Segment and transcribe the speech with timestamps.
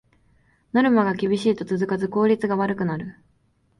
[0.73, 3.19] ノルマが厳しいと続かず効率が悪くなる